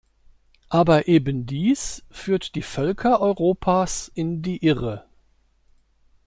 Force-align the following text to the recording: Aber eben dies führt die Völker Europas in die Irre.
Aber 0.69 1.07
eben 1.07 1.45
dies 1.45 2.03
führt 2.09 2.55
die 2.55 2.63
Völker 2.63 3.21
Europas 3.21 4.11
in 4.11 4.41
die 4.41 4.65
Irre. 4.65 5.05